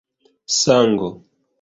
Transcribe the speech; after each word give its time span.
sango 0.59 1.09